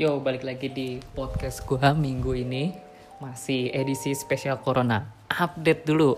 [0.00, 2.72] Yo, balik lagi di podcast gua minggu ini
[3.20, 5.04] masih edisi spesial Corona.
[5.28, 6.16] Update dulu.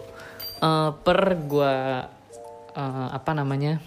[0.62, 2.06] Eh, per gua
[2.78, 3.82] eh, apa namanya?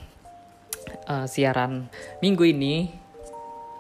[1.08, 1.88] eh, siaran
[2.20, 2.92] minggu ini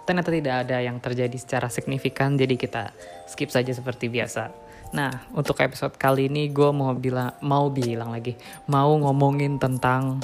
[0.07, 2.95] ternyata tidak ada yang terjadi secara signifikan jadi kita
[3.27, 4.55] skip saja seperti biasa.
[4.95, 8.39] Nah, untuk episode kali ini gue mau bilang mau bilang lagi,
[8.71, 10.23] mau ngomongin tentang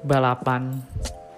[0.00, 0.80] balapan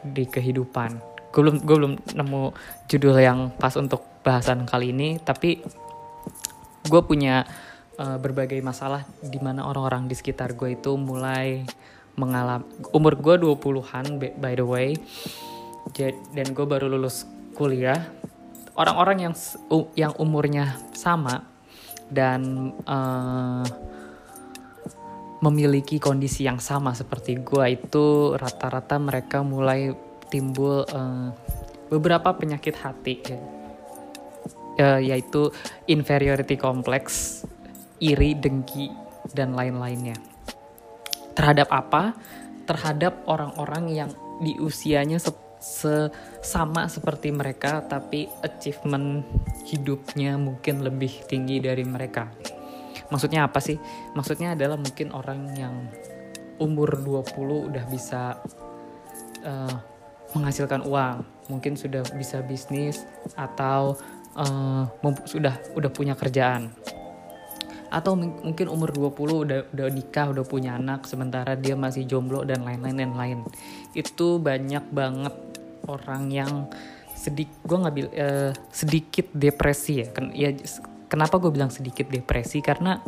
[0.06, 1.17] di kehidupan.
[1.38, 2.42] Gue belum gue belum nemu
[2.90, 5.62] judul yang pas untuk bahasan kali ini, tapi
[6.82, 7.46] gue punya
[7.94, 11.62] uh, berbagai masalah di mana orang-orang di sekitar gue itu mulai
[12.18, 14.98] mengalami umur gue 20-an by- the way.
[16.34, 17.22] Dan gue baru lulus
[17.54, 18.10] kuliah.
[18.74, 19.34] Orang-orang yang
[19.94, 21.46] yang umurnya sama
[22.10, 23.62] dan uh,
[25.38, 29.94] memiliki kondisi yang sama seperti gua itu rata-rata mereka mulai
[30.28, 31.28] timbul eh,
[31.88, 33.14] beberapa penyakit hati.
[34.78, 35.50] Eh, yaitu
[35.90, 37.42] inferiority complex,
[37.98, 38.94] iri, dengki
[39.34, 40.14] dan lain-lainnya.
[41.34, 42.14] Terhadap apa?
[42.62, 49.26] Terhadap orang-orang yang di usianya se- se- sama seperti mereka tapi achievement
[49.66, 52.30] hidupnya mungkin lebih tinggi dari mereka.
[53.10, 53.74] Maksudnya apa sih?
[54.14, 55.74] Maksudnya adalah mungkin orang yang
[56.62, 58.38] umur 20 udah bisa
[59.42, 59.74] eh,
[60.36, 63.04] menghasilkan uang, mungkin sudah bisa bisnis
[63.36, 63.96] atau
[65.02, 66.72] mem- sudah udah punya kerjaan.
[67.88, 72.44] Atau mung- mungkin umur 20 udah udah nikah, udah punya anak sementara dia masih jomblo
[72.44, 73.38] dan lain-lain dan lain.
[73.96, 75.34] Itu banyak banget
[75.88, 76.68] orang yang
[77.16, 80.06] sedik gue nggak eh, sedikit depresi ya.
[80.12, 80.52] Ken- ya
[81.08, 83.00] kenapa gue bilang sedikit depresi karena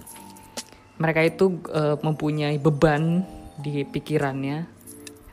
[0.96, 3.22] mereka itu eh, mempunyai beban
[3.60, 4.64] di pikirannya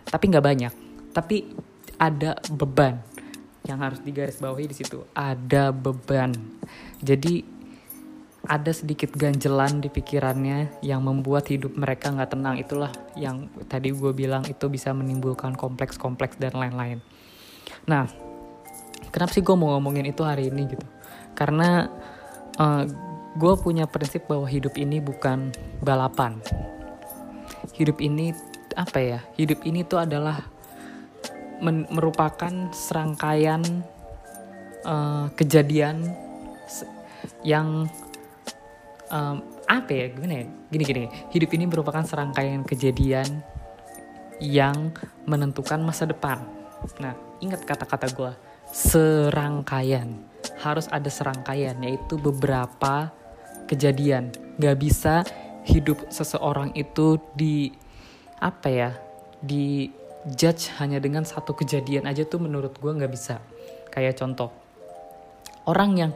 [0.07, 0.73] tapi nggak banyak
[1.15, 1.47] tapi
[1.97, 3.01] ada beban.
[3.67, 5.03] Yang harus digarisbawahi di situ.
[5.11, 6.31] Ada beban.
[7.03, 7.43] Jadi
[8.47, 12.55] ada sedikit ganjelan di pikirannya yang membuat hidup mereka nggak tenang.
[12.55, 17.03] Itulah yang tadi gue bilang itu bisa menimbulkan kompleks-kompleks dan lain-lain.
[17.91, 18.07] Nah
[19.11, 20.85] kenapa sih gue mau ngomongin itu hari ini gitu?
[21.35, 21.91] Karena
[23.35, 25.51] gue punya prinsip bahwa hidup ini bukan
[25.83, 26.39] balapan.
[27.75, 28.31] Hidup ini
[28.79, 30.39] apa ya hidup ini tuh adalah
[31.63, 33.61] merupakan serangkaian
[34.85, 36.13] eh, kejadian
[37.41, 37.89] yang
[39.11, 39.37] em,
[39.67, 40.45] apa ya gimana ya?
[40.71, 41.03] Gini gini.
[41.31, 43.43] Hidup ini merupakan serangkaian kejadian
[44.39, 44.93] yang
[45.25, 46.45] menentukan masa depan.
[47.01, 47.13] Nah
[47.43, 48.31] ingat kata-kata gue
[48.71, 50.07] serangkaian.
[50.61, 53.11] Harus ada serangkaian yaitu beberapa
[53.67, 54.31] kejadian.
[54.57, 55.15] Nggak bisa
[55.67, 57.75] hidup seseorang itu di
[58.39, 58.91] apa ya
[59.43, 59.91] di
[60.33, 63.39] judge hanya dengan satu kejadian aja tuh menurut gue nggak bisa.
[63.93, 64.51] Kayak contoh
[65.67, 66.11] orang yang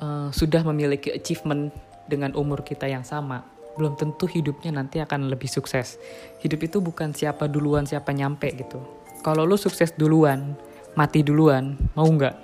[0.00, 1.72] eh, sudah memiliki achievement
[2.08, 3.44] dengan umur kita yang sama
[3.78, 6.02] belum tentu hidupnya nanti akan lebih sukses.
[6.42, 8.82] Hidup itu bukan siapa duluan siapa nyampe gitu.
[9.22, 10.58] Kalau lu sukses duluan
[10.98, 12.34] mati duluan mau nggak?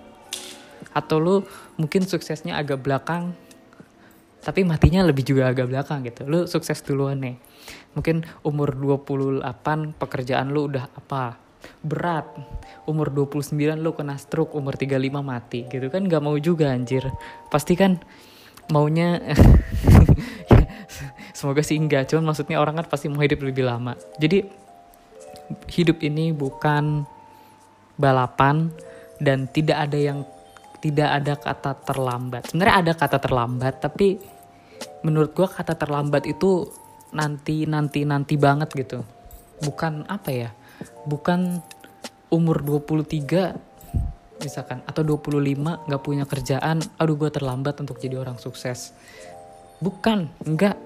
[0.95, 1.35] Atau lu
[1.75, 3.35] mungkin suksesnya agak belakang
[4.45, 6.29] tapi matinya lebih juga agak belakang gitu.
[6.29, 7.41] Lu sukses duluan nih.
[7.97, 9.41] Mungkin umur 28
[9.97, 11.41] pekerjaan lu udah apa?
[11.81, 12.29] Berat.
[12.85, 17.09] Umur 29 lu kena stroke, umur 35 mati gitu kan gak mau juga anjir.
[17.49, 17.97] Pasti kan
[18.69, 19.17] maunya
[21.37, 23.97] semoga sih enggak, cuman maksudnya orang kan pasti mau hidup lebih lama.
[24.21, 24.45] Jadi
[25.73, 27.05] hidup ini bukan
[27.97, 28.69] balapan
[29.21, 30.21] dan tidak ada yang
[30.85, 32.53] tidak ada kata terlambat.
[32.53, 34.34] Sebenarnya ada kata terlambat, tapi
[35.05, 36.69] menurut gua kata terlambat itu
[37.15, 39.03] nanti nanti nanti banget gitu.
[39.63, 40.51] Bukan apa ya?
[41.07, 41.63] Bukan
[42.33, 43.55] umur 23
[44.43, 48.93] misalkan atau 25 nggak punya kerjaan, aduh gua terlambat untuk jadi orang sukses.
[49.79, 50.79] Bukan, enggak.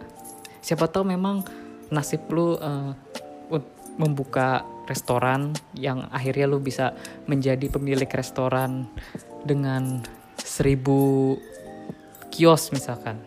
[0.59, 1.47] Siapa tahu memang
[1.89, 2.59] nasib lu
[3.49, 6.97] ut- membuka restoran yang akhirnya lu bisa
[7.29, 8.89] menjadi pemilik restoran
[9.45, 10.01] dengan
[10.41, 11.35] seribu
[12.33, 13.21] kios misalkan.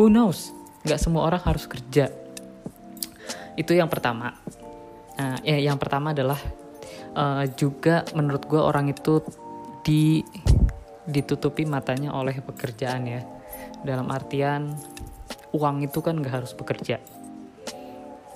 [0.00, 0.48] Who knows?
[0.80, 2.08] Nggak semua orang harus kerja.
[3.52, 4.32] Itu yang pertama.
[5.20, 6.40] Nah, ya, yang pertama adalah
[7.12, 9.20] eh, juga menurut gue orang itu
[9.84, 10.24] di
[11.04, 13.20] ditutupi matanya oleh pekerjaan ya.
[13.84, 14.72] Dalam artian
[15.52, 16.96] uang itu kan nggak harus bekerja.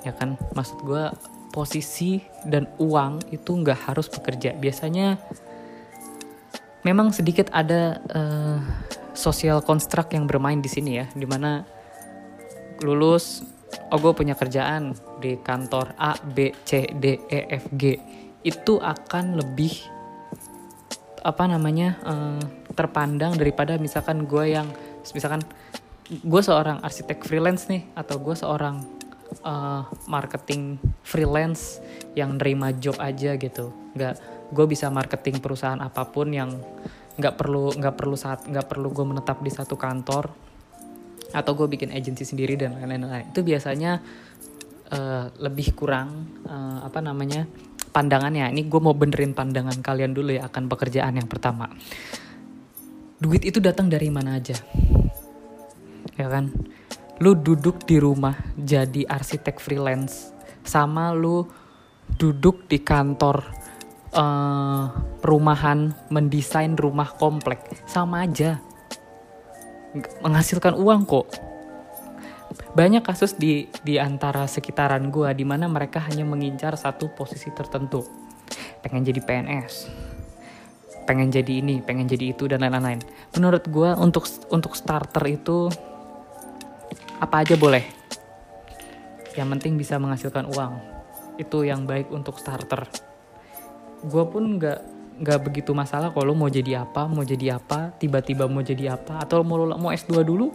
[0.05, 1.17] Ya kan, maksud gue
[1.49, 4.53] posisi dan uang itu nggak harus bekerja.
[4.53, 5.17] Biasanya
[6.85, 8.61] memang sedikit ada eh,
[9.15, 11.63] social construct yang bermain di sini ya, di mana
[12.83, 13.47] lulus,
[13.91, 17.97] oh gue punya kerjaan di kantor A, B, C, D, E, F, G,
[18.45, 19.73] itu akan lebih
[21.25, 22.43] apa namanya uh,
[22.77, 24.69] terpandang daripada misalkan gue yang
[25.17, 25.41] misalkan
[26.05, 28.85] gue seorang arsitek freelance nih atau gue seorang
[29.41, 31.81] uh, marketing freelance
[32.13, 33.73] yang nerima job aja gitu.
[33.97, 34.21] Nggak
[34.53, 36.61] gue bisa marketing perusahaan apa pun yang
[37.15, 40.35] nggak perlu nggak perlu saat nggak perlu gue menetap di satu kantor
[41.35, 43.35] atau gue bikin agensi sendiri dan lain-lain.
[43.35, 43.99] Itu biasanya
[44.95, 47.51] uh, lebih kurang uh, apa namanya
[47.91, 48.55] pandangannya.
[48.55, 51.71] Ini gue mau benerin pandangan kalian dulu ya akan pekerjaan yang pertama.
[53.19, 54.55] Duit itu datang dari mana aja?
[56.15, 56.55] Ya kan?
[57.23, 60.35] Lu duduk di rumah jadi arsitek freelance
[60.67, 61.47] sama lu
[62.19, 63.64] duduk di kantor
[64.15, 67.61] uh, perumahan mendesain rumah komplek.
[67.85, 68.63] Sama aja.
[70.23, 71.27] Menghasilkan uang kok.
[72.75, 78.03] Banyak kasus di di antara sekitaran gue di mana mereka hanya mengincar satu posisi tertentu.
[78.83, 79.75] Pengen jadi PNS
[81.05, 82.97] pengen jadi ini pengen jadi itu dan lain-lain.
[83.37, 85.69] Menurut gue untuk untuk starter itu
[87.21, 87.85] apa aja boleh.
[89.37, 90.81] Yang penting bisa menghasilkan uang.
[91.37, 92.89] Itu yang baik untuk starter
[94.05, 94.81] gue pun nggak
[95.15, 99.47] nggak begitu masalah kalau mau jadi apa mau jadi apa tiba-tiba mau jadi apa atau
[99.47, 100.51] mau mau S2 dulu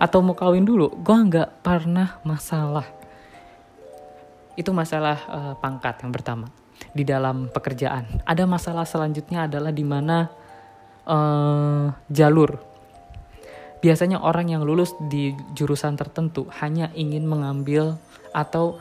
[0.00, 0.88] atau mau kawin dulu.
[1.04, 2.88] Gue nggak pernah masalah.
[4.56, 6.48] Itu masalah uh, pangkat yang pertama
[6.96, 8.24] di dalam pekerjaan.
[8.24, 10.32] Ada masalah selanjutnya adalah di mana
[11.04, 12.56] uh, jalur.
[13.84, 18.00] Biasanya orang yang lulus di jurusan tertentu hanya ingin mengambil
[18.32, 18.80] atau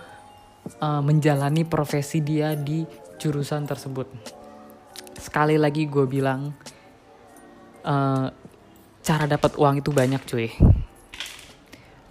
[0.80, 2.84] uh, menjalani profesi dia di
[3.20, 4.08] jurusan tersebut.
[5.20, 6.56] Sekali lagi gue bilang
[7.84, 8.28] uh,
[9.04, 10.50] cara dapat uang itu banyak cuy.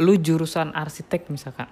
[0.04, 1.66] Lu jurusan arsitek misalkan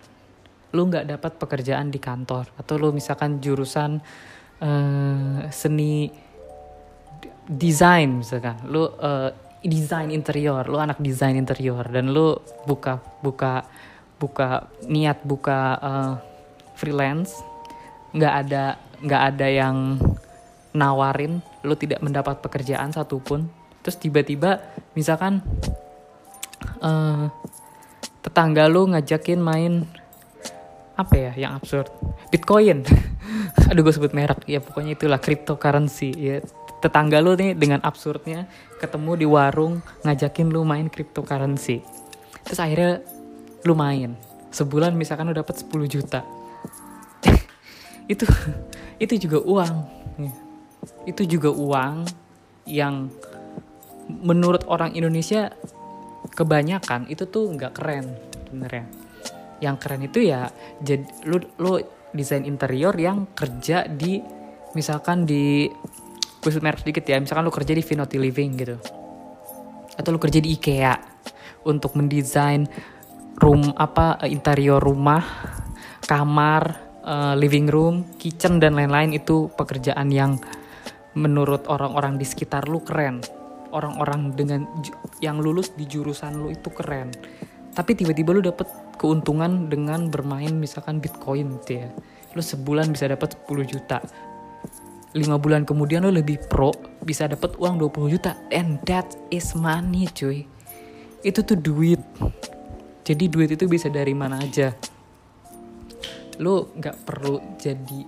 [0.75, 4.03] lu nggak dapat pekerjaan di kantor atau lu misalkan jurusan
[4.61, 6.11] uh, seni
[7.47, 9.31] desain misalkan lu uh,
[9.63, 12.37] desain interior lu anak desain interior dan lu
[12.69, 13.65] buka buka
[14.21, 16.15] buka niat buka uh,
[16.77, 17.33] freelance
[18.13, 18.65] nggak ada
[19.03, 20.01] nggak ada yang
[20.77, 23.49] nawarin lu tidak mendapat pekerjaan satupun.
[23.81, 24.61] Terus tiba-tiba
[24.93, 25.41] misalkan
[26.85, 27.33] uh,
[28.21, 29.89] tetangga lu ngajakin main
[30.97, 31.89] apa ya yang absurd?
[32.29, 32.85] Bitcoin.
[33.73, 34.45] Aduh gue sebut merek.
[34.45, 36.13] Ya pokoknya itulah cryptocurrency.
[36.17, 36.37] Ya
[36.85, 38.45] tetangga lu nih dengan absurdnya
[38.79, 41.81] ketemu di warung ngajakin lu main cryptocurrency.
[42.45, 43.01] Terus akhirnya
[43.65, 44.15] lu main.
[44.53, 46.36] Sebulan misalkan lu dapat 10 juta
[48.07, 48.25] itu
[49.05, 49.75] itu juga uang.
[51.07, 52.07] Itu juga uang
[52.67, 53.11] yang
[54.07, 55.51] menurut orang Indonesia
[56.31, 58.07] kebanyakan itu tuh nggak keren
[58.47, 58.87] sebenarnya.
[59.63, 60.51] Yang keren itu ya
[60.83, 61.83] jadi lu lu
[62.15, 64.23] desain interior yang kerja di
[64.73, 65.69] misalkan di
[66.41, 68.77] gue merek sedikit ya misalkan lu kerja di Vinoti Living gitu.
[69.97, 70.95] Atau lu kerja di IKEA
[71.67, 72.69] untuk mendesain
[73.43, 75.25] room apa interior rumah
[76.07, 80.37] kamar uh, living room kitchen dan lain-lain itu pekerjaan yang
[81.17, 83.23] menurut orang-orang di sekitar lu keren.
[83.73, 84.63] Orang-orang dengan
[85.19, 87.15] yang lulus di jurusan lu itu keren.
[87.73, 91.89] Tapi tiba-tiba lu dapet keuntungan dengan bermain misalkan bitcoin gitu ya.
[92.37, 93.99] Lu sebulan bisa dapat 10 juta.
[95.17, 96.73] Lima bulan kemudian lu lebih pro
[97.05, 98.37] bisa dapat uang 20 juta.
[98.53, 100.45] And that is money cuy.
[101.25, 102.01] Itu tuh duit.
[103.05, 104.73] Jadi duit itu bisa dari mana aja
[106.37, 108.01] lu nggak perlu jadi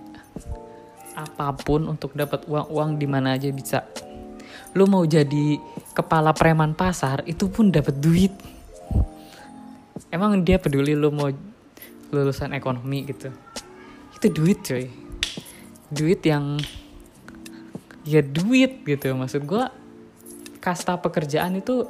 [1.17, 3.83] apa pun untuk dapat uang-uang di mana aja bisa.
[4.77, 5.57] Lu mau jadi
[5.91, 8.31] kepala preman pasar itu pun dapat duit.
[10.09, 11.27] Emang dia peduli lu mau
[12.09, 13.29] lulusan ekonomi gitu.
[14.15, 14.85] Itu duit coy.
[15.89, 16.61] Duit yang
[18.07, 19.69] ya duit gitu maksud gua
[20.63, 21.85] kasta pekerjaan itu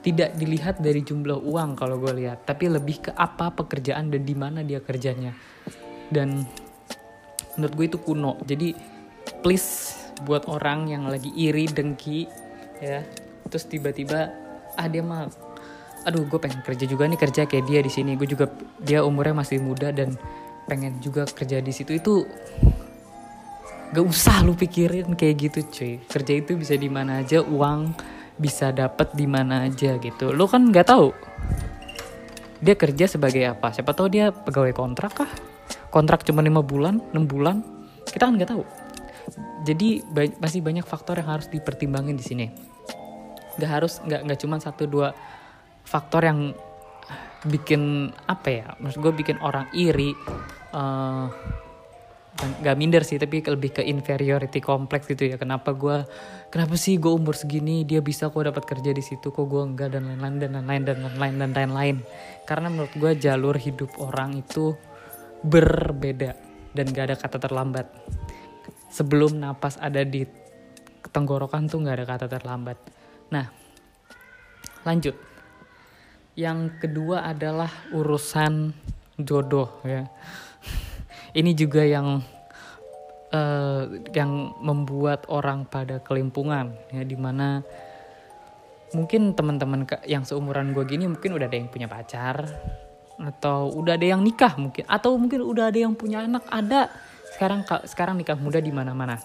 [0.00, 4.32] tidak dilihat dari jumlah uang kalau gue lihat tapi lebih ke apa pekerjaan dan di
[4.32, 5.36] mana dia kerjanya.
[6.08, 6.44] Dan
[7.60, 8.40] menurut gue itu kuno.
[8.48, 8.72] Jadi
[9.44, 12.28] please buat orang yang lagi iri dengki
[12.80, 13.04] ya
[13.48, 14.32] terus tiba-tiba
[14.76, 15.28] ah dia mah
[16.08, 18.16] aduh gue pengen kerja juga nih kerja kayak dia di sini.
[18.16, 18.48] Gue juga
[18.80, 20.16] dia umurnya masih muda dan
[20.64, 21.92] pengen juga kerja di situ.
[21.92, 22.24] Itu
[23.92, 25.94] gak usah lu pikirin kayak gitu cuy.
[26.08, 27.92] Kerja itu bisa di mana aja uang
[28.40, 30.32] bisa dapat di mana aja gitu.
[30.32, 31.12] Lu kan nggak tahu
[32.60, 33.72] dia kerja sebagai apa.
[33.72, 35.30] Siapa tahu dia pegawai kontrak kah?
[35.92, 37.60] Kontrak cuma lima bulan enam bulan.
[38.08, 38.64] Kita kan nggak tahu.
[39.68, 42.46] Jadi ba masih banyak faktor yang harus dipertimbangin di sini.
[43.60, 45.12] Nggak harus nggak nggak cuma satu dua
[45.84, 46.56] faktor yang
[47.44, 48.66] bikin apa ya?
[48.80, 50.12] Maksud gue bikin orang iri
[50.72, 51.28] uh,
[52.40, 55.36] nggak minder sih tapi lebih ke inferiority complex gitu ya.
[55.36, 56.06] Kenapa gue
[56.48, 59.92] kenapa sih gue umur segini dia bisa kok dapat kerja di situ kok gue enggak
[59.92, 61.96] dan lain-lain dan lain-lain dan lain-lain dan lain-lain.
[62.48, 64.72] Karena menurut gue jalur hidup orang itu
[65.44, 66.36] berbeda
[66.72, 67.86] dan gak ada kata terlambat.
[68.90, 70.26] Sebelum napas ada di
[71.10, 72.78] tenggorokan tuh gak ada kata terlambat.
[73.34, 73.46] Nah
[74.86, 75.16] lanjut.
[76.38, 78.72] Yang kedua adalah urusan
[79.20, 80.08] jodoh ya
[81.34, 82.22] ini juga yang
[83.34, 83.82] uh,
[84.14, 87.62] yang membuat orang pada kelimpungan ya di mana
[88.90, 92.42] mungkin teman-teman yang seumuran gue gini mungkin udah ada yang punya pacar
[93.20, 96.90] atau udah ada yang nikah mungkin atau mungkin udah ada yang punya anak ada.
[97.30, 99.20] Sekarang sekarang nikah muda di mana-mana.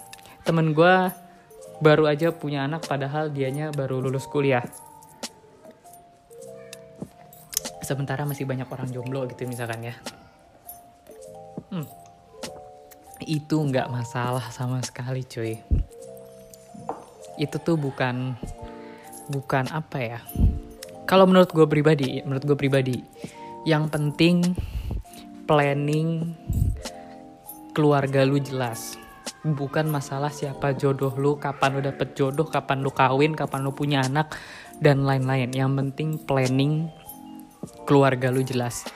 [0.46, 0.94] Temen gue
[1.82, 4.62] baru aja punya anak padahal dianya baru lulus kuliah.
[7.82, 9.94] Sementara masih banyak orang jomblo gitu misalkan ya
[13.26, 15.58] itu nggak masalah sama sekali cuy.
[17.40, 18.36] Itu tuh bukan
[19.32, 20.20] bukan apa ya.
[21.06, 22.96] Kalau menurut gue pribadi menurut gue pribadi
[23.66, 24.54] yang penting
[25.46, 26.34] planning
[27.74, 28.98] keluarga lu jelas.
[29.46, 34.02] Bukan masalah siapa jodoh lu kapan lu dapet jodoh kapan lu kawin kapan lu punya
[34.02, 34.34] anak
[34.82, 35.54] dan lain-lain.
[35.54, 36.90] Yang penting planning
[37.86, 38.86] keluarga lu jelas.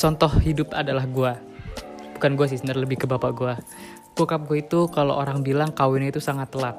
[0.00, 1.49] Contoh hidup adalah gue
[2.20, 3.54] bukan gue sih sebenarnya lebih ke bapak gue
[4.20, 6.76] bokap gue itu kalau orang bilang kawinnya itu sangat telat.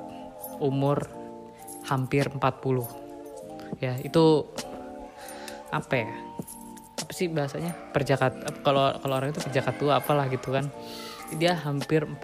[0.61, 1.09] Umur
[1.89, 4.45] hampir 40 ya itu
[5.73, 6.09] apa ya?
[7.01, 7.73] Apa sih bahasanya?
[7.89, 10.69] Perjakat kalau kalau orang itu perjakat tua apalah gitu kan.
[11.33, 12.21] Dia hampir 40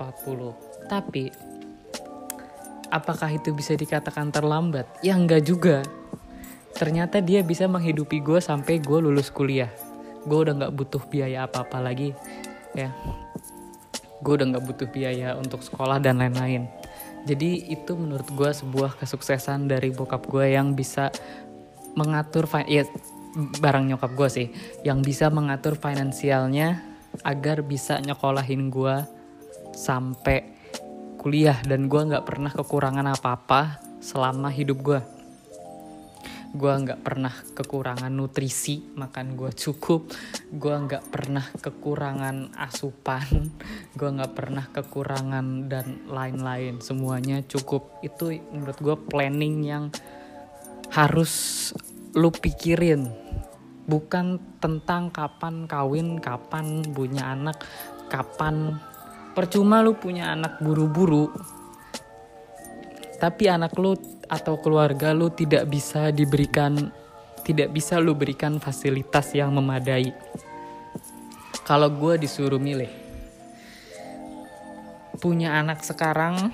[0.85, 1.33] tapi
[2.93, 4.85] apakah itu bisa dikatakan terlambat?
[5.01, 5.81] Ya enggak juga.
[6.77, 9.73] Ternyata dia bisa menghidupi gue sampai gue lulus kuliah.
[10.29, 12.13] Gue udah nggak butuh biaya apa apa lagi
[12.73, 12.89] ya.
[14.23, 16.65] Gue udah nggak butuh biaya untuk sekolah dan lain-lain.
[17.27, 21.11] Jadi itu menurut gue sebuah kesuksesan dari bokap gue yang bisa
[21.97, 22.87] mengatur ya
[23.37, 24.47] barang nyokap gue sih
[24.81, 26.81] yang bisa mengatur finansialnya
[27.21, 28.95] agar bisa nyekolahin gue
[29.75, 30.55] sampai
[31.19, 31.59] kuliah.
[31.67, 35.16] Dan gue nggak pernah kekurangan apa-apa selama hidup gue
[36.57, 40.09] gue nggak pernah kekurangan nutrisi makan gue cukup.
[40.49, 43.53] Gue nggak pernah kekurangan asupan.
[43.93, 46.81] Gue nggak pernah kekurangan dan lain-lain.
[46.81, 48.01] Semuanya cukup.
[48.01, 49.93] Itu menurut gue planning yang
[50.89, 51.33] harus
[52.17, 53.05] lu pikirin.
[53.85, 57.61] Bukan tentang kapan kawin kapan punya anak
[58.09, 58.75] kapan
[59.37, 61.29] percuma lu punya anak buru-buru.
[63.21, 66.91] Tapi anak lu atau keluarga lu tidak bisa diberikan
[67.47, 70.11] tidak bisa lu berikan fasilitas yang memadai.
[71.63, 72.91] Kalau gue disuruh milih
[75.17, 76.51] punya anak sekarang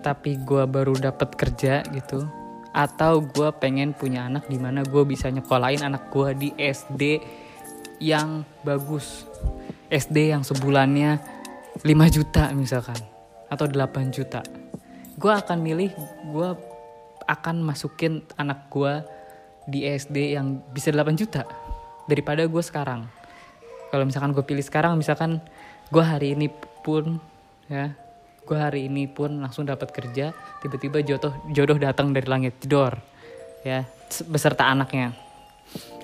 [0.00, 2.24] tapi gue baru dapat kerja gitu
[2.72, 7.02] atau gue pengen punya anak di mana gue bisa nyekolahin anak gue di SD
[8.00, 9.28] yang bagus.
[9.88, 11.16] SD yang sebulannya
[11.80, 13.00] 5 juta misalkan
[13.48, 14.44] atau 8 juta
[15.18, 15.90] gue akan milih
[16.30, 16.48] gue
[17.26, 19.02] akan masukin anak gue
[19.68, 21.44] di SD yang bisa 8 juta
[22.08, 23.04] daripada gue sekarang.
[23.92, 25.42] Kalau misalkan gue pilih sekarang misalkan
[25.92, 26.48] gue hari ini
[26.86, 27.18] pun
[27.68, 27.92] ya
[28.48, 30.32] gue hari ini pun langsung dapat kerja
[30.64, 32.96] tiba-tiba jodoh jodoh datang dari langit jedor
[33.66, 33.84] ya
[34.30, 35.12] beserta anaknya.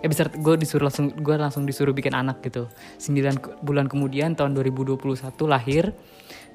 [0.04, 2.68] Eh beserta gue disuruh langsung gue langsung disuruh bikin anak gitu.
[2.99, 4.99] 9 bulan kemudian tahun 2021
[5.47, 5.94] lahir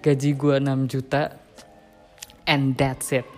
[0.03, 1.48] gaji gue 6 juta
[2.49, 3.29] and that's it.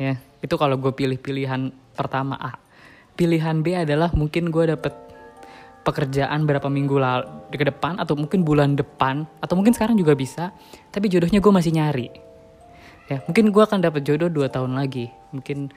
[0.00, 2.56] Ya itu kalau gue pilih pilihan pertama A.
[3.18, 4.94] Pilihan B adalah mungkin gue dapet
[5.82, 10.54] pekerjaan berapa minggu lalu ke depan atau mungkin bulan depan atau mungkin sekarang juga bisa
[10.94, 12.08] tapi jodohnya gue masih nyari.
[13.10, 15.10] Ya mungkin gue akan dapet jodoh dua tahun lagi.
[15.34, 15.68] Mungkin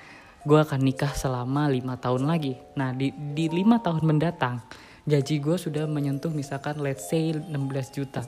[0.45, 2.55] gue akan nikah selama lima tahun lagi.
[2.77, 4.61] Nah di di lima tahun mendatang
[5.09, 7.49] gaji gue sudah menyentuh misalkan let's say 16
[7.97, 8.21] juta.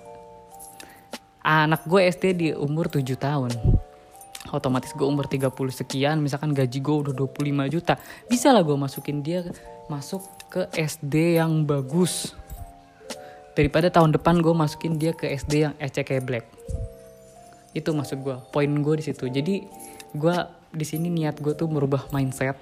[1.44, 3.52] Anak gue SD di umur 7 tahun
[4.52, 7.96] otomatis gue umur 30 sekian misalkan gaji gue udah 25 juta.
[8.28, 9.48] Bisa lah gue masukin dia
[9.88, 12.36] masuk ke SD yang bagus.
[13.54, 16.46] Daripada tahun depan gue masukin dia ke SD yang kayak black.
[17.72, 19.30] Itu maksud gue poin gue di situ.
[19.30, 19.64] Jadi
[20.14, 20.36] gue
[20.74, 22.58] di sini niat gue tuh merubah mindset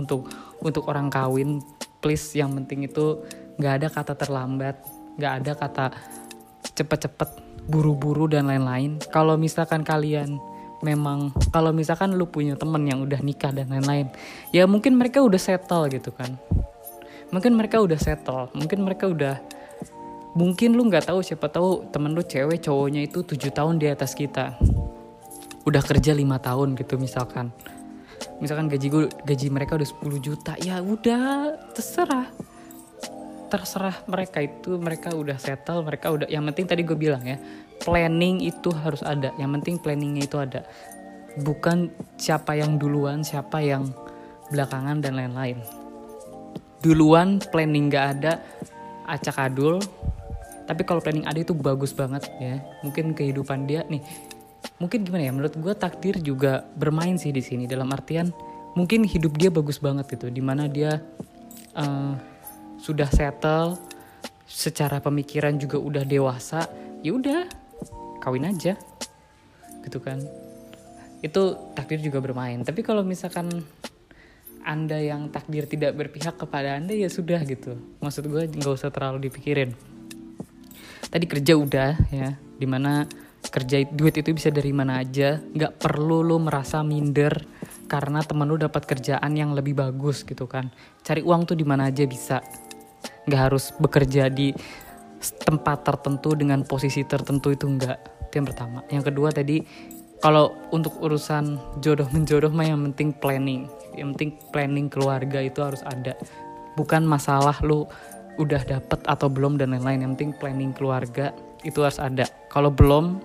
[0.00, 0.26] untuk
[0.64, 1.60] untuk orang kawin.
[2.02, 3.22] Please yang penting itu
[3.60, 4.76] nggak ada kata terlambat
[5.14, 5.84] nggak ada kata
[6.74, 7.30] cepet-cepet
[7.70, 8.98] buru-buru dan lain-lain.
[9.14, 10.36] Kalau misalkan kalian
[10.84, 14.12] memang kalau misalkan lu punya temen yang udah nikah dan lain-lain
[14.52, 16.36] ya mungkin mereka udah settle gitu kan.
[17.32, 19.40] Mungkin mereka udah settle mungkin mereka udah
[20.36, 24.12] mungkin lu nggak tahu siapa tahu temen lu cewek cowoknya itu tujuh tahun di atas
[24.12, 24.60] kita.
[25.64, 27.48] Udah kerja lima tahun gitu misalkan.
[28.38, 32.28] Misalkan gaji gue gaji mereka udah 10 juta ya udah terserah.
[33.48, 37.38] Terserah mereka itu mereka udah settle mereka udah yang penting tadi gue bilang ya
[37.82, 39.34] planning itu harus ada.
[39.40, 40.62] Yang penting planningnya itu ada.
[41.42, 43.90] Bukan siapa yang duluan siapa yang
[44.54, 45.58] belakangan dan lain-lain.
[46.84, 48.32] Duluan planning gak ada
[49.08, 49.82] acak adul.
[50.64, 52.62] Tapi kalau planning ada itu bagus banget ya.
[52.86, 54.00] Mungkin kehidupan dia nih
[54.78, 55.32] mungkin gimana ya?
[55.32, 57.66] Menurut gue takdir juga bermain sih di sini.
[57.66, 58.30] Dalam artian
[58.78, 60.30] mungkin hidup dia bagus banget gitu.
[60.30, 61.02] Di mana dia
[61.76, 62.14] uh,
[62.80, 63.80] sudah settle
[64.44, 66.68] secara pemikiran juga udah dewasa
[67.00, 67.63] ya udah
[68.24, 68.80] kawin aja.
[69.84, 70.24] Gitu kan.
[71.20, 72.64] Itu takdir juga bermain.
[72.64, 73.52] Tapi kalau misalkan
[74.64, 77.76] anda yang takdir tidak berpihak kepada anda ya sudah gitu.
[78.00, 79.76] Maksud gue nggak usah terlalu dipikirin.
[81.12, 82.32] Tadi kerja udah ya.
[82.56, 83.04] Di mana
[83.44, 85.36] kerja duit itu bisa dari mana aja.
[85.36, 87.44] Nggak perlu lo merasa minder
[87.84, 90.72] karena temen lu dapat kerjaan yang lebih bagus gitu kan.
[91.04, 92.40] Cari uang tuh di mana aja bisa.
[93.28, 94.56] Nggak harus bekerja di
[95.44, 98.82] tempat tertentu dengan posisi tertentu itu enggak itu yang pertama.
[98.90, 99.62] Yang kedua tadi
[100.18, 103.70] kalau untuk urusan jodoh menjodoh mah yang penting planning.
[103.94, 106.18] Yang penting planning keluarga itu harus ada.
[106.74, 107.86] Bukan masalah lu
[108.34, 110.02] udah dapet atau belum dan lain-lain.
[110.02, 111.30] Yang penting planning keluarga
[111.62, 112.26] itu harus ada.
[112.50, 113.22] Kalau belum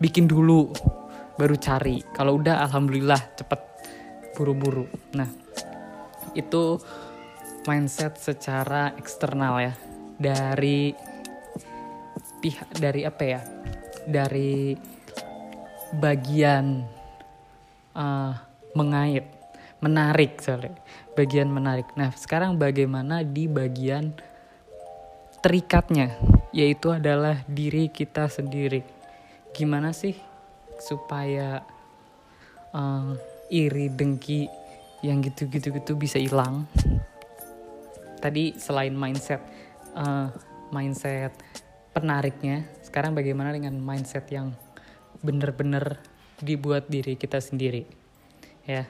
[0.00, 0.72] bikin dulu
[1.36, 2.00] baru cari.
[2.16, 3.60] Kalau udah alhamdulillah cepet
[4.32, 4.88] buru-buru.
[5.12, 5.28] Nah
[6.32, 6.80] itu
[7.68, 9.76] mindset secara eksternal ya.
[10.16, 10.96] Dari
[12.40, 13.42] pihak dari apa ya
[14.08, 14.72] dari
[15.92, 16.82] bagian
[17.92, 18.32] uh,
[18.72, 19.28] mengait
[19.78, 20.72] menarik sorry.
[21.14, 21.92] Bagian menarik.
[21.94, 24.16] Nah sekarang bagaimana di bagian
[25.44, 26.16] terikatnya?
[26.50, 28.82] Yaitu adalah diri kita sendiri.
[29.52, 30.16] Gimana sih
[30.80, 31.60] supaya
[32.72, 33.12] uh,
[33.52, 34.48] iri dengki
[35.04, 36.64] yang gitu-gitu gitu bisa hilang?
[38.18, 39.42] Tadi selain mindset
[39.94, 40.32] uh,
[40.74, 41.34] mindset
[41.94, 44.56] penariknya sekarang bagaimana dengan mindset yang
[45.20, 46.00] bener-bener
[46.40, 47.84] dibuat diri kita sendiri?
[48.64, 48.88] Ya.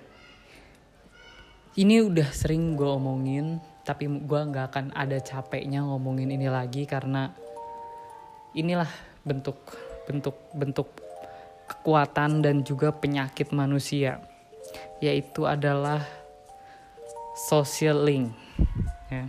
[1.74, 7.32] Ini udah sering gue omongin tapi gue nggak akan ada capeknya ngomongin ini lagi karena
[8.52, 8.90] inilah
[9.26, 9.58] bentuk
[10.04, 10.88] bentuk bentuk
[11.64, 14.20] kekuatan dan juga penyakit manusia
[15.00, 16.04] yaitu adalah
[17.48, 18.30] social link
[19.08, 19.26] ya.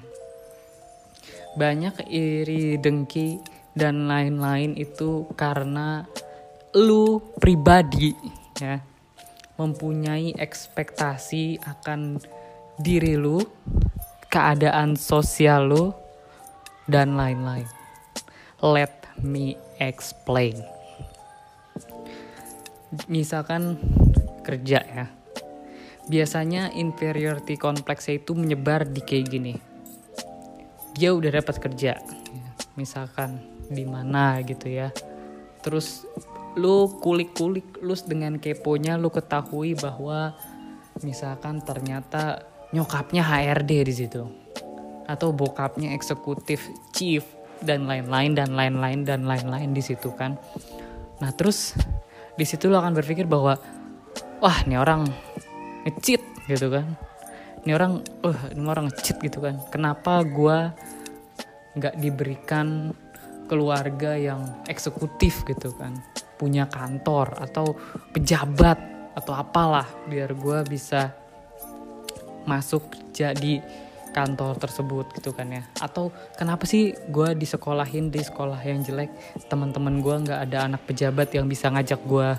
[1.55, 6.03] Banyak iri dengki dan lain-lain itu karena
[6.75, 8.11] lu pribadi
[8.59, 8.83] ya
[9.55, 12.19] mempunyai ekspektasi akan
[12.79, 13.39] diri lu
[14.29, 15.85] keadaan sosial lo,
[16.85, 17.67] dan lain-lain.
[18.61, 20.61] Let me explain.
[23.09, 23.77] Misalkan
[24.45, 25.05] kerja ya.
[26.09, 29.53] Biasanya inferiority complex itu menyebar di kayak gini.
[30.97, 32.01] Dia udah dapat kerja.
[32.73, 33.37] Misalkan
[33.69, 34.89] di mana gitu ya.
[35.61, 36.03] Terus
[36.57, 40.33] lu kulik-kulik lu dengan keponya lu ketahui bahwa
[41.05, 44.23] misalkan ternyata nyokapnya HRD di situ.
[45.05, 47.25] Atau bokapnya eksekutif chief
[47.61, 50.35] dan lain-lain dan lain-lain dan lain-lain di situ kan.
[51.21, 51.77] Nah terus
[52.39, 53.59] di situ lo akan berpikir bahwa
[54.39, 55.05] wah ini orang
[55.85, 56.85] ngecit gitu kan.
[57.65, 59.59] Ini orang uh ini orang ngecit gitu kan.
[59.69, 60.71] Kenapa gue
[61.75, 62.95] nggak diberikan
[63.49, 65.97] keluarga yang eksekutif gitu kan.
[66.37, 67.73] Punya kantor atau
[68.13, 68.77] pejabat
[69.17, 71.11] atau apalah biar gue bisa
[72.47, 73.59] masuk jadi
[74.13, 75.63] kantor tersebut gitu kan ya.
[75.81, 79.11] Atau kenapa sih gue disekolahin di sekolah yang jelek?
[79.49, 82.29] Teman-teman gue nggak ada anak pejabat yang bisa ngajak gue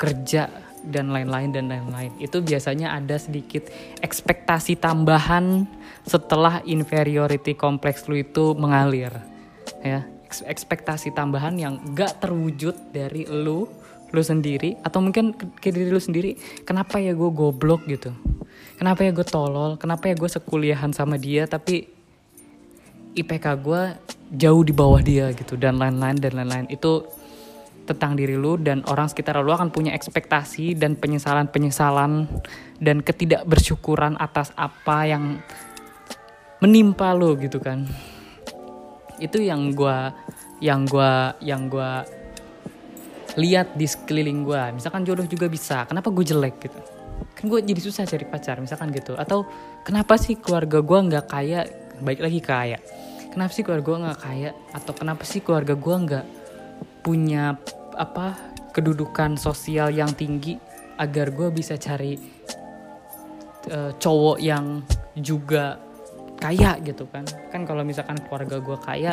[0.00, 0.48] kerja
[0.80, 2.12] dan lain-lain dan lain-lain.
[2.16, 3.68] Itu biasanya ada sedikit
[4.00, 5.68] ekspektasi tambahan
[6.08, 9.12] setelah inferiority complex lu itu mengalir
[9.84, 10.04] ya
[10.46, 13.66] ekspektasi tambahan yang gak terwujud dari lu
[14.10, 16.34] lu sendiri atau mungkin ke diri lu sendiri
[16.66, 18.10] kenapa ya gue goblok gitu?
[18.74, 19.78] Kenapa ya gue tolol?
[19.78, 21.86] Kenapa ya gue sekuliahan sama dia tapi
[23.14, 23.82] IPK gue
[24.34, 26.66] jauh di bawah dia gitu dan lain-lain dan lain-lain.
[26.70, 27.06] Itu
[27.86, 32.30] tentang diri lu dan orang sekitar lu akan punya ekspektasi dan penyesalan-penyesalan
[32.78, 35.42] dan ketidakbersyukuran atas apa yang
[36.62, 37.88] menimpa lu gitu kan
[39.20, 39.98] itu yang gue
[40.60, 41.12] yang gue
[41.44, 41.92] yang gue
[43.38, 45.86] lihat di sekeliling gue misalkan jodoh juga bisa.
[45.86, 46.80] Kenapa gue jelek gitu?
[47.36, 49.14] Kan gue jadi susah cari pacar misalkan gitu.
[49.14, 49.46] Atau
[49.86, 51.68] kenapa sih keluarga gue nggak kaya?
[52.00, 52.78] Baik lagi kaya
[53.30, 54.50] kenapa sih keluarga gue nggak kaya?
[54.74, 56.26] Atau kenapa sih keluarga gue nggak
[57.00, 57.56] punya
[57.96, 58.36] apa
[58.74, 60.58] kedudukan sosial yang tinggi
[61.00, 62.18] agar gue bisa cari
[63.72, 64.84] uh, cowok yang
[65.16, 65.80] juga
[66.40, 67.28] kaya gitu kan.
[67.52, 69.12] Kan kalau misalkan keluarga gue kaya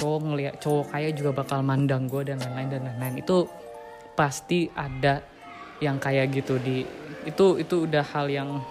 [0.00, 3.20] cowok ngeliat cowok kaya juga bakal mandang gue dan lain-lain dan lain-lain.
[3.20, 3.46] Itu
[4.16, 5.20] pasti ada
[5.78, 6.86] yang kayak gitu di
[7.28, 8.62] itu itu udah hal yang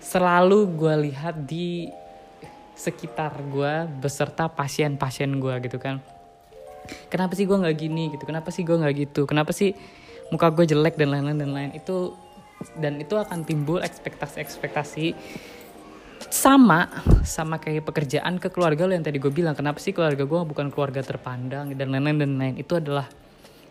[0.00, 1.88] selalu gue lihat di
[2.74, 6.02] sekitar gue beserta pasien-pasien gue gitu kan.
[7.08, 8.28] Kenapa sih gue nggak gini gitu?
[8.28, 9.24] Kenapa sih gue nggak gitu?
[9.24, 9.72] Kenapa sih
[10.28, 11.70] muka gue jelek dan lain-lain dan lain?
[11.72, 12.12] Itu
[12.76, 15.16] dan itu akan timbul ekspektasi-ekspektasi
[16.34, 16.90] sama
[17.22, 19.54] sama kayak pekerjaan ke keluarga lo yang tadi gue bilang.
[19.54, 23.06] Kenapa sih keluarga gue bukan keluarga terpandang dan lain-lain dan lain itu adalah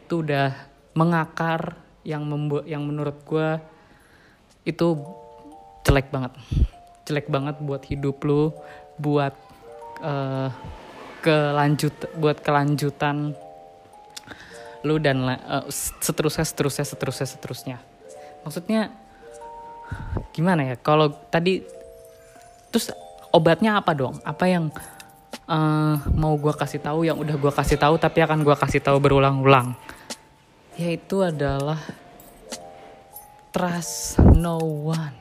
[0.08, 0.56] itu udah
[0.95, 1.76] mengakar
[2.08, 3.60] yang membuat yang menurut gue
[4.63, 4.95] itu
[5.84, 6.32] jelek banget.
[7.04, 8.56] Jelek banget buat hidup lo
[8.95, 9.36] buat
[9.99, 10.47] uh,
[11.19, 13.36] kelanjut buat kelanjutan
[14.88, 15.67] lu dan uh,
[15.99, 17.78] seterusnya seterusnya seterusnya seterusnya.
[18.47, 18.88] Maksudnya
[20.32, 20.76] gimana ya?
[20.80, 21.83] Kalau tadi
[22.73, 22.89] terus
[23.29, 24.17] obatnya apa dong?
[24.25, 24.73] Apa yang
[25.45, 28.97] uh, mau gue kasih tahu yang udah gue kasih tahu tapi akan gue kasih tahu
[28.97, 29.77] berulang-ulang?
[30.73, 31.77] Yaitu adalah
[33.53, 34.57] trust no
[34.89, 35.13] one.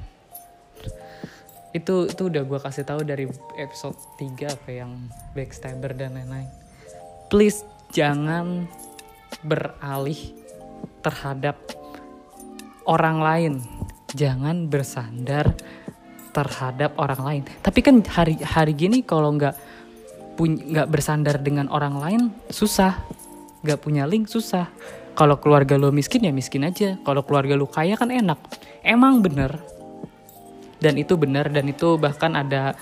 [1.77, 3.29] Itu itu udah gue kasih tahu dari
[3.61, 6.49] episode 3 apa yang backstabber dan lain-lain.
[7.29, 8.65] Please jangan
[9.45, 10.37] beralih
[11.05, 11.61] terhadap
[12.89, 13.55] orang lain.
[14.13, 15.57] Jangan bersandar
[16.33, 17.43] terhadap orang lain.
[17.61, 19.55] Tapi kan hari hari gini kalau nggak
[20.43, 22.97] nggak bersandar dengan orang lain susah.
[23.63, 24.67] Nggak punya link susah.
[25.13, 26.97] Kalau keluarga lo miskin ya miskin aja.
[27.05, 28.41] Kalau keluarga lo kaya kan enak.
[28.83, 29.61] Emang bener.
[30.83, 32.75] Dan itu benar dan itu bahkan ada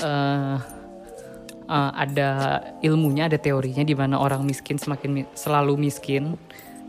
[0.00, 0.56] uh,
[1.68, 6.38] uh, ada ilmunya ada teorinya di mana orang miskin semakin mi selalu miskin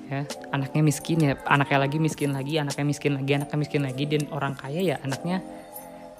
[0.07, 0.23] ya.
[0.55, 1.33] Anaknya miskin ya.
[1.49, 5.41] Anaknya lagi miskin lagi anaknya miskin lagi anaknya miskin lagi dan orang kaya ya anaknya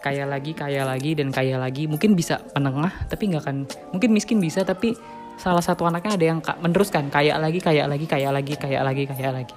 [0.04, 1.88] kaya lagi kaya lagi dan kaya lagi.
[1.88, 3.58] Mungkin bisa menengah tapi nggak akan
[3.96, 4.92] mungkin miskin bisa tapi
[5.39, 9.32] salah satu anaknya ada yang meneruskan kaya lagi kaya lagi kaya lagi kaya lagi kaya
[9.32, 9.56] lagi.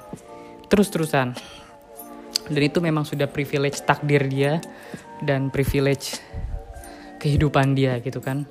[0.71, 1.35] Terus terusan
[2.47, 4.63] dan itu memang sudah privilege takdir dia
[5.19, 6.23] dan privilege
[7.19, 8.47] kehidupan dia gitu kan.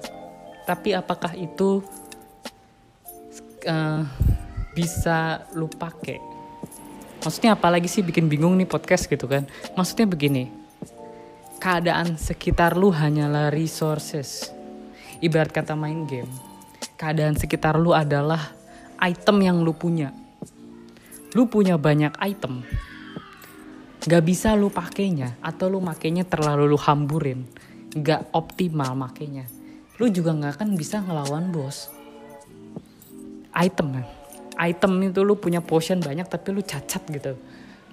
[0.68, 1.80] Tapi apakah itu
[3.72, 4.04] uh,
[4.76, 6.20] bisa lu pakai
[7.24, 9.48] maksudnya apalagi sih bikin bingung nih podcast gitu kan.
[9.80, 10.65] Maksudnya begini
[11.60, 14.52] keadaan sekitar lu hanyalah resources.
[15.24, 16.30] Ibarat kata main game.
[17.00, 18.52] Keadaan sekitar lu adalah
[19.00, 20.12] item yang lu punya.
[21.36, 22.64] Lu punya banyak item.
[24.06, 27.48] Gak bisa lu pakainya atau lu makainya terlalu lu hamburin.
[27.96, 29.48] Gak optimal makainya.
[29.98, 31.90] Lu juga gak akan bisa ngelawan bos.
[33.56, 34.06] Item kan?
[34.56, 37.36] Item itu lu punya potion banyak tapi lu cacat gitu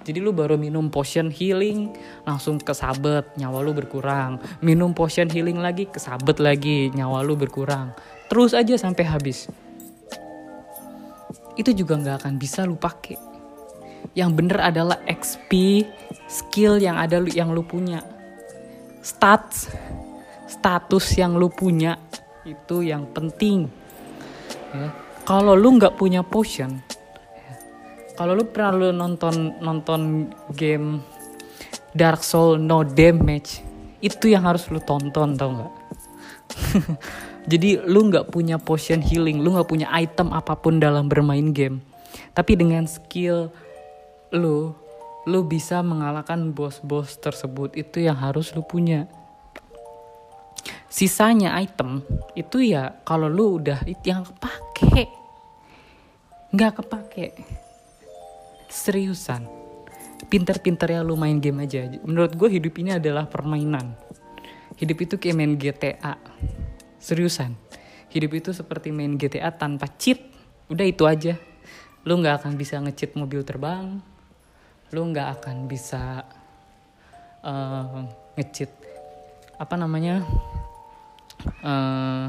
[0.03, 1.95] jadi lu baru minum potion healing
[2.27, 4.35] langsung kesabet nyawa lu berkurang.
[4.59, 7.95] Minum potion healing lagi kesabet lagi nyawa lu berkurang.
[8.27, 9.47] Terus aja sampai habis.
[11.55, 13.15] Itu juga nggak akan bisa lu pakai.
[14.11, 15.83] Yang bener adalah XP
[16.27, 18.03] skill yang ada yang lu punya.
[18.99, 19.71] Stats
[20.51, 21.95] status yang lu punya
[22.43, 23.71] itu yang penting.
[24.75, 24.91] Ya.
[25.23, 26.83] Kalau lu nggak punya potion
[28.13, 31.01] kalau lu pernah lu nonton nonton game
[31.93, 33.61] Dark Soul No Damage
[34.01, 35.73] itu yang harus lu tonton tau nggak?
[37.51, 41.81] Jadi lu nggak punya potion healing lu nggak punya item apa pun dalam bermain game.
[42.33, 43.49] Tapi dengan skill
[44.33, 44.73] lu
[45.23, 47.73] lu bisa mengalahkan bos-bos tersebut.
[47.73, 49.09] Itu yang harus lu punya.
[50.93, 52.05] Sisanya item
[52.37, 55.09] itu ya kalau lu udah yang kepake.
[56.53, 57.25] Nggak kepake
[58.73, 59.45] seriusan.
[60.25, 61.85] Pinter-pinter ya lu main game aja.
[62.01, 63.93] Menurut gue hidup ini adalah permainan.
[64.81, 66.17] Hidup itu kayak main GTA
[66.97, 67.53] seriusan.
[68.09, 70.25] Hidup itu seperti main GTA tanpa cheat.
[70.73, 71.37] Udah itu aja.
[72.01, 74.01] Lu nggak akan bisa ngecheat mobil terbang.
[74.89, 76.25] Lu nggak akan bisa
[77.45, 78.01] uh,
[78.39, 78.73] ngecit
[79.53, 80.25] apa namanya
[81.61, 82.25] uh,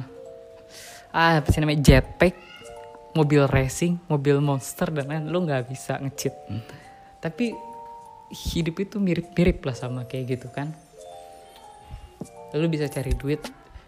[1.14, 2.36] ah apa sih namanya jetpack
[3.14, 6.62] mobil racing mobil monster dan lain lu nggak bisa ngecit hmm.
[7.22, 7.54] tapi
[8.34, 10.74] hidup itu mirip-mirip lah sama kayak gitu kan.
[12.54, 13.42] Lu bisa cari duit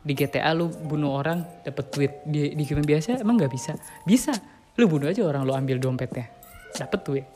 [0.07, 2.13] di GTA lu bunuh orang dapat duit.
[2.27, 3.73] Di di game biasa emang nggak bisa.
[4.07, 4.35] Bisa.
[4.79, 6.31] Lu bunuh aja orang lu ambil dompetnya.
[6.75, 7.27] Dapat duit.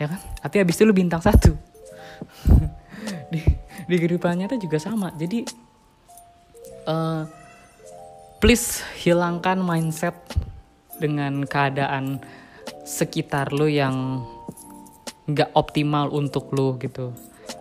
[0.00, 0.20] Ya kan?
[0.40, 1.52] Tapi habis itu lu bintang satu.
[3.32, 3.40] Di
[3.88, 5.10] di kehidupan nyata juga sama.
[5.16, 5.44] Jadi
[6.86, 7.24] uh,
[8.38, 10.14] please hilangkan mindset
[11.00, 12.20] dengan keadaan
[12.84, 14.20] sekitar lo yang
[15.26, 17.16] nggak optimal untuk lo gitu.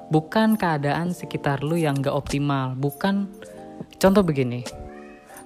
[0.10, 3.30] Bukan keadaan sekitar lu yang gak optimal bukan.
[4.02, 4.66] Contoh begini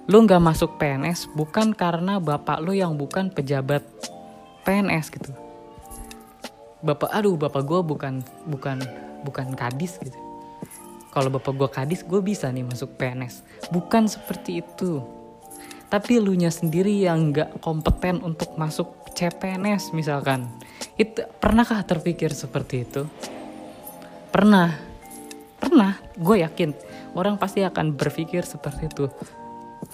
[0.04, 3.84] lu gak masuk PNS bukan karena bapak lu yang bukan pejabat
[4.64, 5.32] PNS gitu.
[6.84, 8.80] Bapak aduh bapak gue bukan bukan
[9.24, 10.16] bukan kadis gitu.
[11.12, 15.04] Kalau bapak gue kadis gue bisa nih masuk PNS bukan seperti itu
[15.94, 20.50] tapi lu nya sendiri yang gak kompeten untuk masuk CPNS misalkan
[20.98, 23.06] itu pernahkah terpikir seperti itu
[24.34, 24.74] Pernah.
[25.62, 26.74] Pernah, gue yakin
[27.14, 29.06] orang pasti akan berpikir seperti itu.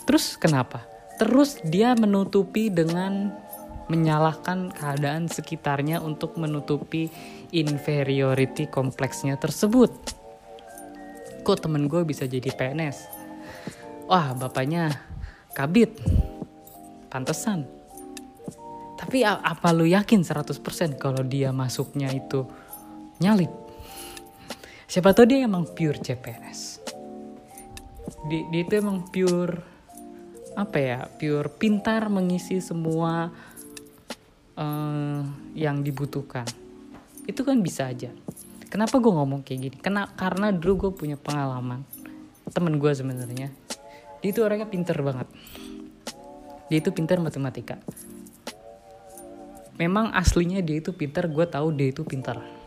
[0.09, 0.81] Terus kenapa?
[1.21, 3.37] Terus dia menutupi dengan
[3.93, 7.13] menyalahkan keadaan sekitarnya untuk menutupi
[7.53, 9.93] inferiority kompleksnya tersebut.
[11.45, 13.13] Kok temen gue bisa jadi PNS?
[14.09, 15.05] Wah, bapaknya
[15.53, 15.95] kabit.
[17.11, 17.67] Pantesan.
[18.95, 22.47] Tapi apa lu yakin 100% kalau dia masuknya itu
[23.19, 23.61] nyalip?
[24.91, 26.83] siapa tahu dia emang pure CPNS
[28.27, 29.63] dia, dia itu emang pure
[30.59, 33.31] apa ya pure pintar mengisi semua
[34.59, 35.23] uh,
[35.55, 36.43] yang dibutuhkan
[37.23, 38.11] itu kan bisa aja
[38.67, 41.87] kenapa gue ngomong kayak gini Kena, karena dulu gue punya pengalaman
[42.51, 43.55] temen gue sebenarnya
[44.21, 45.29] dia itu orangnya pinter banget.
[46.69, 47.81] Dia itu pintar matematika.
[49.81, 52.61] Memang aslinya dia itu pintar gue tahu dia itu pintar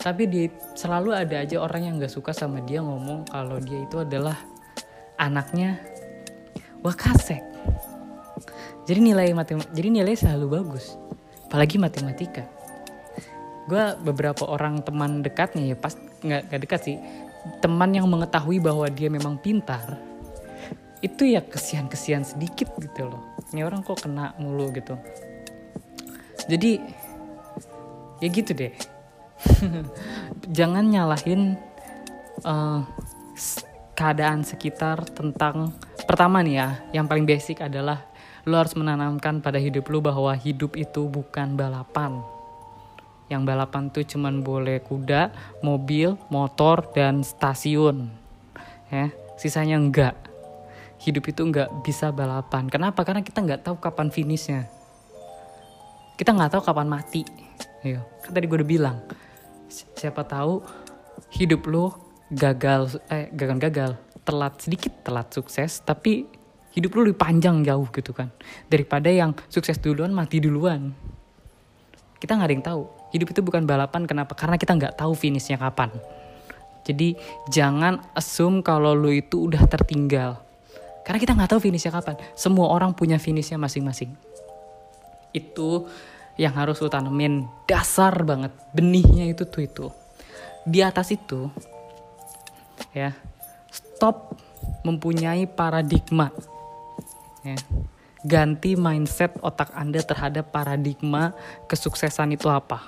[0.00, 4.00] tapi dia selalu ada aja orang yang nggak suka sama dia ngomong kalau dia itu
[4.00, 4.40] adalah
[5.20, 5.76] anaknya
[6.80, 7.44] wakasek.
[8.88, 10.96] Jadi nilai matematika jadi nilai selalu bagus
[11.52, 12.48] apalagi matematika.
[13.68, 15.92] Gue beberapa orang teman dekatnya ya pas
[16.24, 16.96] nggak dekat sih
[17.60, 20.00] teman yang mengetahui bahwa dia memang pintar
[21.00, 23.20] itu ya kesian-kesian sedikit gitu loh.
[23.52, 25.00] Ini orang kok kena mulu gitu.
[26.44, 26.80] Jadi
[28.20, 28.72] ya gitu deh.
[30.56, 31.56] Jangan nyalahin
[32.44, 32.84] uh,
[33.96, 35.72] keadaan sekitar tentang
[36.04, 38.04] pertama nih ya yang paling basic adalah
[38.44, 42.20] lo harus menanamkan pada hidup lo bahwa hidup itu bukan balapan.
[43.32, 45.30] Yang balapan tuh cuman boleh kuda,
[45.62, 48.10] mobil, motor, dan stasiun.
[48.90, 49.08] Ya
[49.40, 50.29] sisanya enggak
[51.00, 52.68] hidup itu enggak bisa balapan.
[52.68, 53.00] Kenapa?
[53.08, 54.68] Karena kita nggak tahu kapan finishnya.
[56.20, 57.24] Kita nggak tahu kapan mati.
[57.80, 58.98] Iya, kan tadi gue udah bilang
[59.70, 60.60] siapa tahu
[61.32, 61.96] hidup lo
[62.28, 63.90] gagal eh gagal gagal.
[64.20, 66.28] Telat sedikit telat sukses tapi
[66.76, 68.28] hidup lo lebih panjang jauh gitu kan.
[68.68, 70.92] Daripada yang sukses duluan mati duluan.
[72.20, 72.82] Kita nggak ada yang tahu.
[73.16, 74.36] Hidup itu bukan balapan kenapa?
[74.36, 75.88] Karena kita nggak tahu finishnya kapan.
[76.84, 77.16] Jadi
[77.48, 80.49] jangan assume kalau lo itu udah tertinggal
[81.10, 82.14] karena kita nggak tahu finishnya kapan.
[82.38, 84.14] Semua orang punya finishnya masing-masing.
[85.34, 85.90] Itu
[86.38, 87.50] yang harus lu tanemin.
[87.66, 88.54] Dasar banget.
[88.70, 89.86] Benihnya itu tuh itu.
[90.62, 91.50] Di atas itu
[92.94, 93.10] ya
[93.74, 94.38] stop
[94.86, 96.30] mempunyai paradigma.
[97.42, 97.58] Ya.
[98.22, 101.34] Ganti mindset otak anda terhadap paradigma
[101.66, 102.86] kesuksesan itu apa.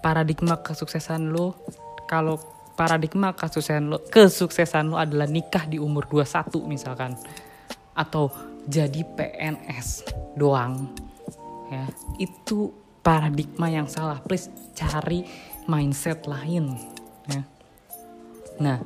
[0.00, 1.60] Paradigma kesuksesan lo
[2.08, 2.40] kalau
[2.80, 7.12] paradigma kesuksesan lo kesuksesan lo adalah nikah di umur 21 misalkan.
[7.92, 8.32] Atau
[8.64, 10.88] jadi PNS doang
[11.68, 11.84] ya.
[12.16, 12.72] Itu
[13.04, 14.24] paradigma yang salah.
[14.24, 15.28] Please cari
[15.68, 16.72] mindset lain
[17.28, 17.44] ya.
[18.64, 18.80] Nah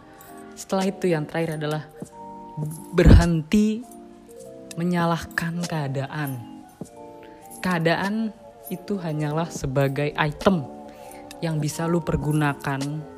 [0.59, 1.87] setelah itu yang terakhir adalah
[2.91, 3.87] berhenti
[4.75, 6.43] menyalahkan keadaan.
[7.63, 8.35] Keadaan
[8.75, 10.67] itu hanyalah sebagai item
[11.39, 13.14] yang bisa lu pergunakan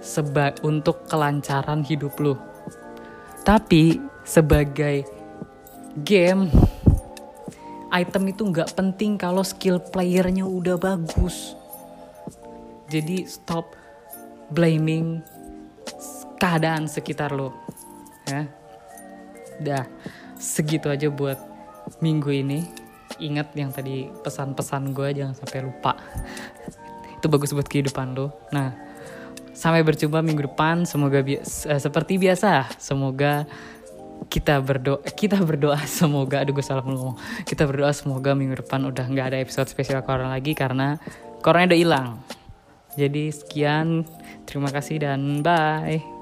[0.00, 2.34] seba untuk kelancaran hidup lu
[3.40, 5.08] tapi sebagai
[6.04, 6.52] game
[7.90, 11.58] item itu nggak penting kalau skill playernya udah bagus.
[12.90, 13.74] Jadi stop
[14.50, 15.22] blaming
[16.38, 17.54] keadaan sekitar lo.
[18.26, 18.46] Ya.
[19.60, 19.84] Dah,
[20.38, 21.38] segitu aja buat
[21.98, 22.66] minggu ini.
[23.20, 25.98] Ingat yang tadi pesan-pesan gue jangan sampai lupa.
[27.18, 28.32] Itu bagus buat kehidupan lo.
[28.54, 28.89] Nah,
[29.60, 30.88] sampai berjumpa minggu depan.
[30.88, 31.44] Semoga bi uh,
[31.76, 33.44] seperti biasa, semoga
[34.32, 35.80] kita berdoa kita berdoa.
[36.00, 37.16] Semoga aduh gue salah ngomong.
[37.44, 40.96] Kita berdoa semoga minggu depan udah nggak ada episode spesial corona lagi karena
[41.44, 42.08] corona udah hilang.
[42.96, 44.04] Jadi sekian.
[44.44, 46.19] Terima kasih dan bye